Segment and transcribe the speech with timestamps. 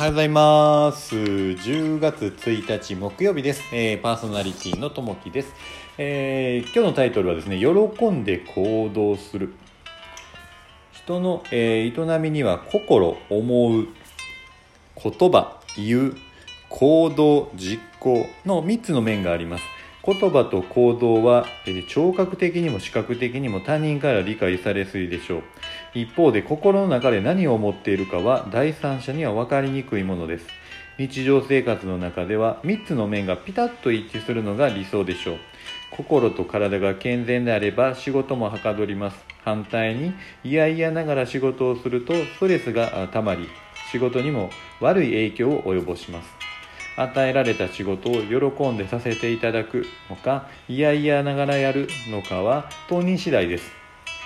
[0.00, 1.14] はようございます。
[1.14, 3.62] 10月1日木曜日です。
[3.70, 5.52] えーパーソナリティのともきです、
[5.98, 9.52] えー今日のタイトルはですね、喜んで行動する。
[10.92, 13.88] 人の、えー営みには心、思う、
[14.96, 16.16] 言葉、言う、
[16.70, 19.64] 行動、実行の3つの面があります。
[20.02, 25.42] 言葉と行動は、えー聴覚的にも視覚的にも他人から理解されすぎでしょう。
[25.92, 30.46] 一方で心の中で何を思っているかは第三者には分かりにくいものです。
[30.98, 35.38] 日常生活の中では3つの面がピタッと一致するのが理想でしょう。
[35.90, 39.18] 心と体が健全であれば仕事もはかどります。
[39.44, 40.12] 反対に
[40.44, 43.48] 嫌々ながら仕事をするとストレスがあたまり
[43.90, 44.50] 仕事にも
[44.80, 46.50] 悪い影響を及ぼします。
[46.96, 53.79] 与えられた仕事を喜んでさせていただくのか嫌々ながらやるのかは当人次第です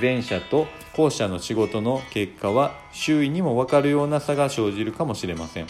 [0.00, 5.66] 前者と後者の仕事の結果は周囲にも分かるような差が生じるかもしれません。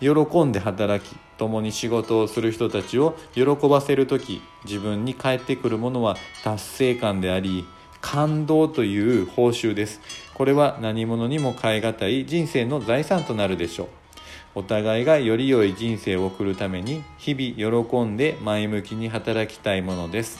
[0.00, 7.64] 喜んで働き共に仕事をする人たちを喜ばせる時自分に返ってくるものは達成感であり
[8.00, 10.00] 感動という報酬です。
[10.34, 13.88] これは何者にも代え難い人生の財産となるでしょう。
[14.56, 20.38] お互いがより良い人生を送るために日々喜んで前向きに働きたいものです。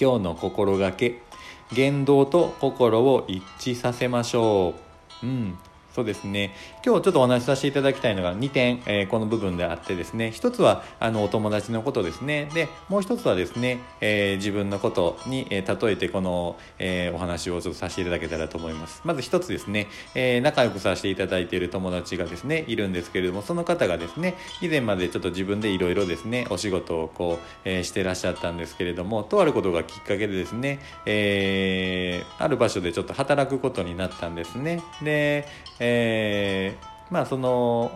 [0.00, 1.25] 今日の心がけ。
[1.72, 4.74] 言動と心を一致させましょ
[5.22, 5.26] う。
[5.26, 5.58] うん。
[5.96, 6.50] そうですね。
[6.84, 10.30] 今日ちょっとお話しさせていただきたいのが2点、えーこの部分であってですね。
[10.30, 12.50] 一つはあのお友達のことですね。
[12.52, 19.00] でもう一つはですね、えー自分のことに、えー例えてこの、えお話をちょっとさせていただけたらと思います。
[19.04, 34.82] まず一つですね、え仲良くさせていただいている友達がですねいるんですけれどもその方がですね以前までちょっと自分でいろいろですねお仕事をこう、えしてらっしゃったんですけれどもとあることがきっかけでですね、えある場所でちょっと働くことになったんですね。
[35.00, 35.46] で、
[35.80, 36.76] えーえ
[37.10, 37.90] まあその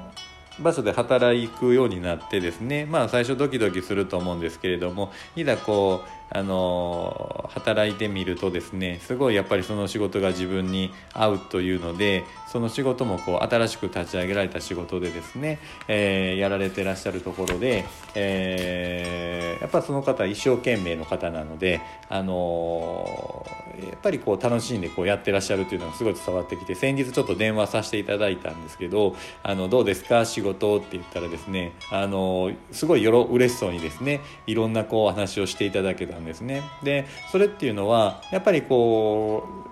[0.61, 15.59] 場所で働くようになってですねまあ最初ドキドキすると思うんですけれどもいざこうあの働いてみるとですねすごいやっぱりその仕事が自分に合うというのでその仕事もこう新しく立ち上げられた仕事でですね、
[15.89, 23.47] えーやられてらっしゃるところで、えーやっぱその方一生懸命の方なのであの
[23.91, 30.25] やっぱりこう楽しんでこうやってらっしゃるというのがすごい伝わってきて先日ちょっと電話させていただいたんですけど「あのどうですか？
[30.25, 36.63] 仕事」って言ったらですねあのすごいよろ嬉しそうにですねいろんなこう話をしていただけたんですね。
[36.83, 39.71] でそれっていうのはやっぱりこう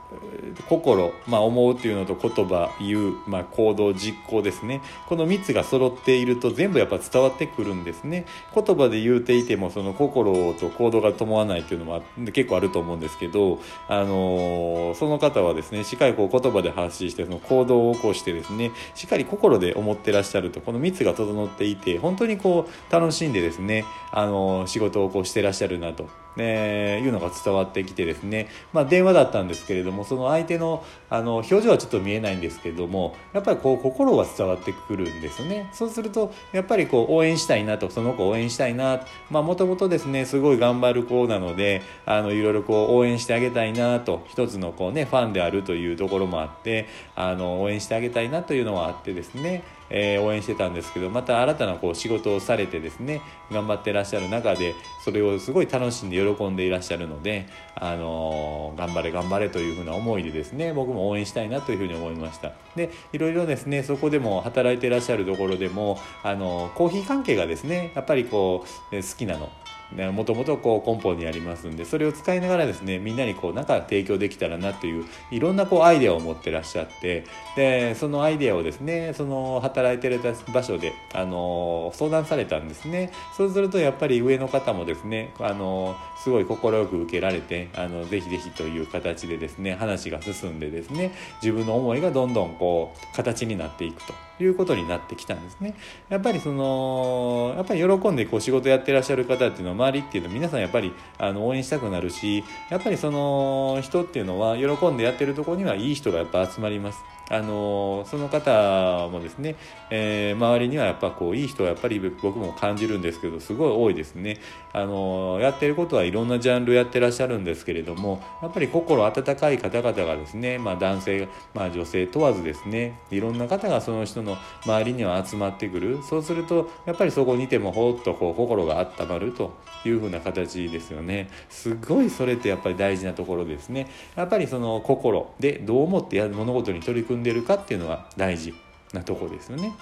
[0.69, 26.09] 心、まあ、思うっていうのと言葉言う、まあ、行動実行ですねこの3つが揃っていると全部やっぱ伝わってくるんですね言葉で言うていてもその心と行動が伴わないっていうのも結構あると思うんですけど、あのーその方はですねしっかりこう言葉で発信してその行動を起こしてですねしっかり心で思ってらっしゃるとこの3つが整っていて本当にこう楽しんでですね、あのー仕事をこうしてらっしゃるなと。
[26.39, 35.69] ねいうのが伝わってきてですね、まあ、電話だったんですけれどもその相手のあの表情はちょっと見えないんですけれどもやっぱりこう心は伝わってくるんですね。
[35.73, 39.01] そうするとやっぱりこう応援したいなとその子応援したいな
[39.31, 49.78] まあもともとですねすごい頑張る子なのであのいろいろこう応援してあげたいなと一つのこうねファンであるというところもあってあの応援してあげたいなというのはあってですね。
[49.91, 62.53] えー応援してたんですけどまた新たなこう仕事をされてですね頑張ってらっしゃる中でそれをすごい楽しんで喜んでいらっしゃるので、あのー頑張れ頑張れというふうな思いでですね僕も応援したいなというふうに思いました。
[62.77, 69.51] でいろいろですねそこでも働いていらっしゃるところでも、あのーコーヒー関係がですねやっぱりこうえ好きなの。
[69.91, 77.25] もともとこう根本にありますんでそれを使いながらですねみんなにこうなんか提供できたらなといういろんなこうアイデアを持ってらっしゃって
[77.57, 80.21] でそのアイデアをですねその働いてる
[80.53, 83.11] 場所であの相談されたんですね。
[83.37, 86.57] そうするとやっぱり上の方もですねあのすごい快
[86.87, 91.13] く受けられてあのぜひぜひという形でですね話が進んでですね
[91.43, 94.28] 自分の思いがどんどんこう形になっていくと。
[94.45, 95.75] いうことになってきたんですね。
[96.09, 107.03] やっぱりそのやっぱり喜んでこう仕事やってらっしゃる方っていうのは周りっていうのは皆さんやっぱりあの応援したくなるしやっぱりその人っていうのは喜んでやってるとこにはいい人がやっぱ集まります。
[107.31, 109.57] あのその方もですね、
[109.91, 114.39] えー周りにはやっぱこういい人はやっぱり僕も感じるんですけどすごい多いですね。
[114.73, 125.99] あのやってることはいろんなジャンルやってらっしゃるんですけれどもやっぱり心温かい方々がですね、まあ、男性、まあ、女性問わずですねいろんな方がその人の周りには集まってくる。
[126.03, 129.53] そうするとやっぱりそこにいてもほっとこう心が温まると
[129.85, 131.29] いうふうな形ですよね。
[131.49, 133.89] すごいそれってやっぱり大事なところですね。
[134.17, 138.55] やっぱりその心でどう思って物事に取り組んでるかっていうのが大事
[138.93, 139.75] なとこですよね。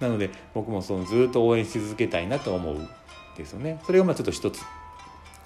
[0.00, 2.88] なので僕もそのずっと応援し続けたいなと思う
[3.36, 3.80] ですよね。
[3.84, 4.62] それがまあちょっと一つ。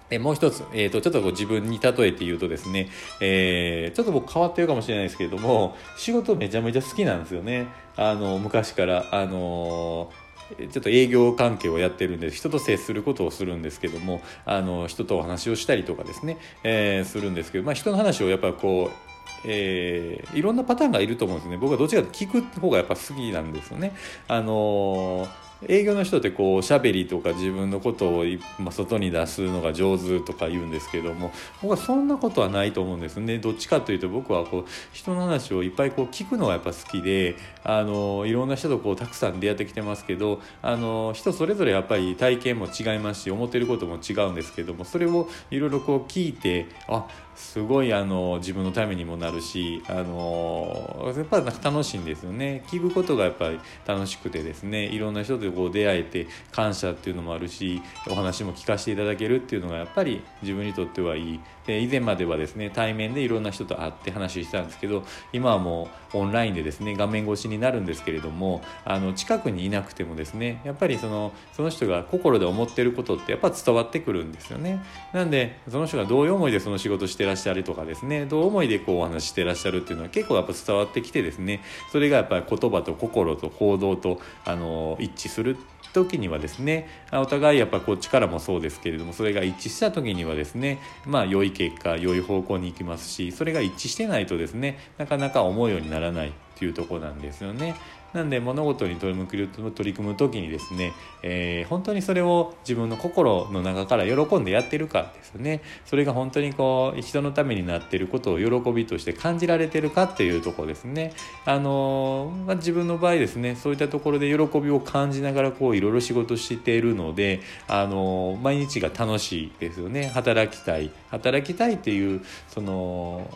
[0.09, 2.89] でもう一つ、えーと、ちょっとこう自分に例えて言うとですね、
[3.21, 7.67] えー、ちょっと僕変わってるかもしれないですけれども仕事めちゃめちゃ好きなんですよね。
[7.97, 9.07] あの昔から。
[9.11, 10.11] あの
[10.59, 23.93] ちょっと営業関係をやってるんで人と接することをするんですけどもあの人とお話をしたりとかですね、えー、するんですけど、まあ、人の話をやっぱこうえー、いろんなパターンがいると思うんですね僕はどっちかと聞く方がやっぱ好きなんですよね。
[24.29, 28.25] あのー営業の人ってこうしゃべりとか自分のことを、
[28.71, 31.33] 外に出すのが上手とか言うんですけども
[31.63, 33.39] 僕はそんなことはないと思うんですね。
[33.39, 52.65] どっちかというと僕はこう人の話をいっぱいこう聞くのがやっぱ好きであのいろんな人とこうたくさん出会ってきてますけどあの人それぞれやっぱり体験も違いますし思ってることも違うんですけどもそれをいろいろこう聞いてあすごいあの自分のためにもなるしあのやっぱ楽しいんですよね。
[52.69, 61.41] 聞くことがやっぱり楽しくてですねいろんな人とこう出会えて感謝っていうのもあるしお話も聞かせていただけるっていうのがやっぱり自分にとってはいい。
[61.67, 74.83] で以前まではですね対面でいろんな人と会って話してたんですけど今はもうオンラインでですね画面越しになるんですけれどもあの近くにいなくてもですねやっぱりそのその人が心で思ってることってやっぱ伝わってくるんですよね。
[75.13, 81.61] なんでその人がどういう思いでその仕事してらっしゃるとかですねどう思いでこうお話してらっしゃるっていうのは結構やっぱ伝わってきてですね
[81.91, 85.59] それがやっぱり言葉と心と行動とあの一致するする
[85.93, 97.75] 時にはですねお互いやっぱこっちからもそうですけれどもそれが一致した時にはですねまあ良い結果良い方向に行きますしそれが一致してないとですねなかなか思うようにならないっていうとこなんですよね。
[98.17, 100.93] なんで物事に取り組む時にですね、
[101.23, 105.61] えー、本当にそれを自分の心の中から喜んでやってるかですね。
[105.85, 111.13] それが本当にこう人のためになってることを喜びとして感じられてるかっていうとこですね。
[111.45, 120.09] あの、まあ、自分の場合ですねそういったところで喜びを感じながらこういろいろ仕事しているのであの、毎日が楽しいですよね。
[120.09, 120.91] 働きたい。
[121.11, 123.29] 働きたいっていうその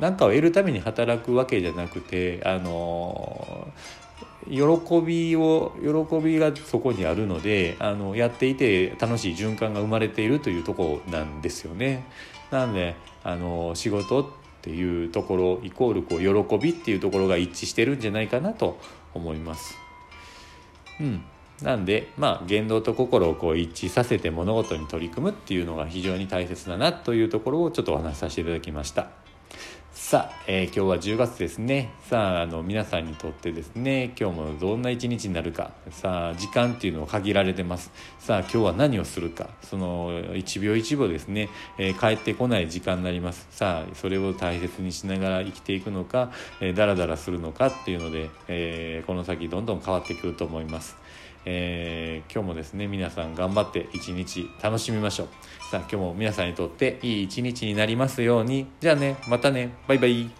[0.00, 3.68] 何かを得るために働くわけじゃなくてあの
[4.50, 12.04] 喜びを喜びがそこにあるのであのやっていて楽しい循環が生まれているというところなんですよね。
[12.50, 14.26] なんであの仕事っ
[14.62, 18.78] ていうところイコールこう喜びっていうところが一致してるんじゃないかなと
[19.14, 19.76] 思います。
[21.00, 21.22] うん、
[21.62, 29.08] なんでまあ言動と心をこう一致させて物事に取り組むっていうのが非常に大切だなというところをちょっとお話しさせていただきました。
[29.92, 31.90] さあ、えー、今日は10月ですね。
[32.08, 35.72] さあ、あの、皆さんにとってですね、今日もどんな一日になるか。
[35.90, 37.90] さあ、時間っていうのを限られてます。
[38.20, 39.50] さあ、今日は何をするか。
[39.62, 43.48] その、1秒1秒ですね、えー、帰ってこない時間になります。
[43.50, 50.96] さあ、それを大切にしながら生きていくのか、えー、だらだらするのかっていうので、えー、この先どんどん変わってくると思います。
[51.44, 55.28] えー、今日もですね皆さん頑張って一日楽しみましょう。
[55.70, 58.66] さあ今日も皆さんにとっていい一日になりますように。
[58.80, 59.72] じゃあねまたね。
[59.86, 60.39] バイバイ。